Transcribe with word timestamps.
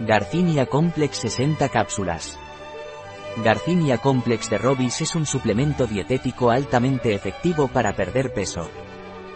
Garcinia 0.00 0.66
Complex 0.66 1.16
60 1.20 1.70
cápsulas. 1.70 2.38
Garcinia 3.42 3.96
Complex 3.96 4.50
de 4.50 4.58
Robis 4.58 5.00
es 5.00 5.14
un 5.14 5.24
suplemento 5.24 5.86
dietético 5.86 6.50
altamente 6.50 7.14
efectivo 7.14 7.68
para 7.68 7.96
perder 7.96 8.34
peso. 8.34 8.68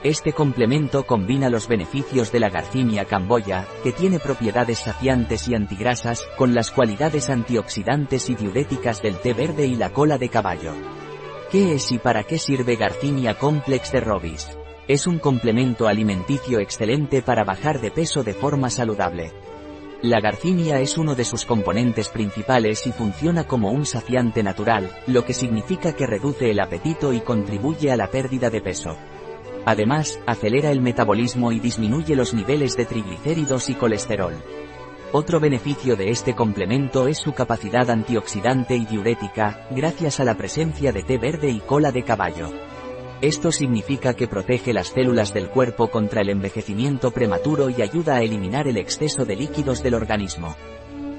Este 0.05 0.35
complemento 0.35 1.07
combina 1.07 1.49
los 1.49 1.67
beneficios 1.67 2.31
de 2.31 2.41
la 2.41 2.51
Garcinia 2.51 3.07
camboya, 3.07 3.67
que 3.83 3.93
tiene 3.93 4.19
propiedades 4.19 4.81
saciantes 4.81 5.49
y 5.49 5.55
antigrasas, 5.55 6.29
con 6.37 6.53
las 6.55 6.71
cualidades 6.71 7.31
antioxidantes 7.31 8.29
y 8.29 8.35
diuréticas 8.35 9.01
del 9.01 9.17
té 9.17 9.33
verde 9.33 9.67
y 9.67 9.77
la 9.77 9.95
cola 9.95 10.19
de 10.19 10.29
caballo. 10.29 10.75
¿Qué 11.51 11.73
es 11.73 11.91
y 11.91 11.97
para 11.97 12.25
qué 12.25 12.39
sirve 12.39 12.77
Garcinia 12.77 13.39
Complex 13.39 13.93
de 13.93 14.01
Robis? 14.01 14.47
Es 14.89 15.07
un 15.07 15.21
complemento 15.21 15.89
alimenticio 15.89 16.61
excelente 16.61 17.23
para 17.23 17.45
bajar 17.45 17.81
de 17.81 17.91
peso 17.91 18.23
de 18.23 18.35
forma 18.35 18.69
saludable. 18.69 19.33
La 20.03 20.21
garcinia 20.21 20.81
es 20.81 20.97
uno 20.97 21.15
de 21.15 21.27
sus 21.27 21.45
componentes 21.45 22.09
principales 22.09 22.87
y 22.87 22.93
funciona 22.93 23.45
como 23.45 23.71
un 23.71 23.85
saciante 23.85 24.43
natural, 24.43 24.91
lo 25.07 25.27
que 25.27 25.35
significa 25.35 25.93
que 25.95 26.07
reduce 26.07 26.51
el 26.51 26.61
apetito 26.61 27.13
y 27.13 27.21
contribuye 27.21 27.93
a 27.93 27.99
la 27.99 28.07
pérdida 28.07 28.49
de 28.49 28.63
peso. 28.63 28.97
Además, 29.67 30.19
acelera 30.27 30.71
el 30.71 30.81
metabolismo 30.81 31.53
y 31.53 31.61
disminuye 31.61 32.17
los 32.17 32.33
niveles 32.33 32.79
de 32.79 32.87
triglicéridos 32.87 33.69
y 33.69 33.75
colesterol. 33.75 34.33
Otro 35.13 35.39
beneficio 35.39 35.97
de 35.97 36.11
este 36.11 36.35
complemento 36.35 37.07
es 37.07 37.19
su 37.19 37.35
capacidad 37.35 37.91
antioxidante 37.91 38.77
y 38.77 38.87
diurética, 38.87 39.67
gracias 39.71 40.19
a 40.19 40.25
la 40.25 40.35
presencia 40.35 40.93
de 40.93 41.03
té 41.03 41.19
verde 41.19 41.51
y 41.51 41.61
cola 41.61 41.93
de 41.93 42.05
caballo. 42.05 42.70
Esto 43.21 43.53
significa 43.53 44.15
que 44.15 44.29
protege 44.29 44.73
las 44.73 44.89
células 44.89 45.35
del 45.35 45.51
cuerpo 45.51 45.89
contra 45.89 46.23
el 46.23 46.31
envejecimiento 46.31 47.11
prematuro 47.11 47.69
y 47.69 47.83
ayuda 47.83 48.17
a 48.17 48.23
eliminar 48.23 48.67
el 48.67 48.79
exceso 48.79 49.27
de 49.27 49.37
líquidos 49.37 49.83
del 49.83 49.95
organismo. 49.95 50.57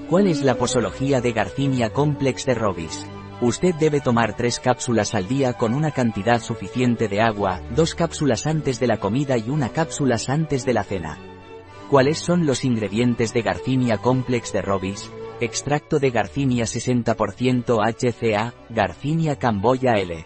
¿Cuál 0.09 0.25
es 0.25 0.41
la 0.41 0.55
posología 0.55 1.21
de 1.21 1.31
Garcinia 1.31 1.91
Complex 1.91 2.47
de 2.47 2.55
Robis? 2.55 3.05
Usted 3.39 3.75
debe 3.75 4.01
tomar 4.01 4.35
tres 4.35 4.59
cápsulas 4.59 5.13
al 5.13 5.27
día 5.27 5.53
con 5.53 5.75
una 5.75 5.91
cantidad 5.91 6.41
suficiente 6.41 7.07
de 7.07 7.21
agua, 7.21 7.61
dos 7.75 7.93
cápsulas 7.93 8.47
antes 8.47 8.79
de 8.79 8.87
la 8.87 8.97
comida 8.97 9.37
y 9.37 9.49
una 9.49 9.69
cápsulas 9.69 10.27
antes 10.27 10.65
de 10.65 10.73
la 10.73 10.83
cena. 10.83 11.19
¿Cuáles 11.89 12.17
son 12.17 12.47
los 12.47 12.65
ingredientes 12.65 13.31
de 13.31 13.43
Garcinia 13.43 13.97
Complex 13.97 14.53
de 14.53 14.61
Robis? 14.63 15.11
Extracto 15.39 15.99
de 15.99 16.09
Garcinia 16.09 16.65
60% 16.65 17.79
HCA, 17.79 18.53
Garcinia 18.69 19.37
camboya 19.37 19.93
L. 19.93 20.25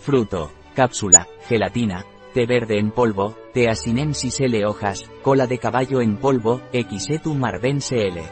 Fruto, 0.00 0.50
cápsula, 0.74 1.28
gelatina, 1.48 2.04
té 2.34 2.46
verde 2.46 2.78
en 2.78 2.90
polvo, 2.90 3.36
teasinensis 3.54 4.40
L 4.40 4.66
hojas, 4.66 5.08
cola 5.22 5.46
de 5.46 5.58
caballo 5.58 6.00
en 6.00 6.16
polvo, 6.16 6.60
Xetum 6.72 7.38
marbense 7.38 8.08
L. 8.08 8.22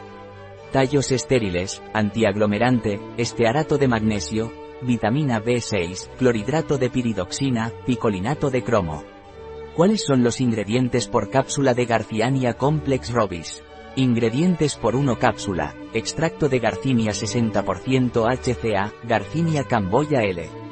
Tallos 0.71 1.11
estériles, 1.11 1.81
antiaglomerante, 1.93 2.99
estearato 3.17 3.77
de 3.77 3.87
magnesio, 3.87 4.51
vitamina 4.81 5.41
B6, 5.41 6.09
clorhidrato 6.17 6.77
de 6.77 6.89
piridoxina, 6.89 7.71
picolinato 7.85 8.49
de 8.49 8.63
cromo. 8.63 9.03
¿Cuáles 9.75 10.03
son 10.03 10.23
los 10.23 10.41
ingredientes 10.41 11.07
por 11.07 11.29
cápsula 11.29 11.73
de 11.73 11.85
Garciania 11.85 12.53
Complex 12.55 13.11
Robis? 13.11 13.63
Ingredientes 13.95 14.75
por 14.75 14.95
1 14.95 15.17
cápsula, 15.17 15.75
extracto 15.93 16.49
de 16.49 16.59
Garcinia 16.59 17.11
60% 17.11 18.27
HCA, 18.27 18.91
Garcinia 19.03 19.63
camboya 19.63 20.23
L. 20.23 20.62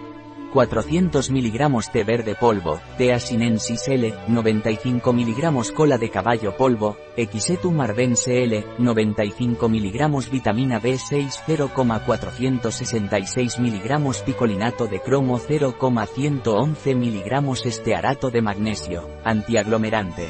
400 0.52 1.32
mg 1.32 1.92
té 1.92 2.04
verde 2.04 2.36
polvo, 2.36 2.80
Thea 2.98 3.20
sinensis 3.20 3.88
L, 3.88 4.14
95 4.28 5.14
mg 5.14 5.72
cola 5.74 5.98
de 5.98 6.10
caballo 6.10 6.58
polvo, 6.58 6.98
Xetum 7.16 7.80
arbense 7.82 8.44
L, 8.44 8.66
95 8.78 9.70
mg 9.70 10.30
vitamina 10.30 10.82
B6 10.82 11.44
0,466 11.48 13.60
mg 13.60 14.24
picolinato 14.26 14.88
de 14.88 15.00
cromo 15.00 15.40
0,111 15.40 16.96
mg 16.96 17.66
estearato 17.66 18.30
de 18.30 18.42
magnesio, 18.42 19.08
antiaglomerante. 19.24 20.28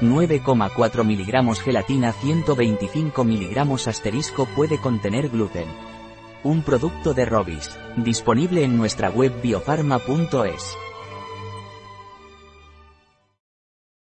9,4 0.00 1.04
mg 1.04 1.54
gelatina 1.62 2.12
125 2.12 3.24
mg 3.24 3.86
asterisco 3.86 4.46
puede 4.46 4.78
contener 4.78 5.28
gluten. 5.28 5.99
Un 6.42 6.62
producto 6.62 7.12
de 7.12 7.26
Robis, 7.26 7.68
disponible 7.96 8.64
en 8.64 8.78
nuestra 8.78 9.10
web 9.10 9.42
biofarma.es. 9.42 10.89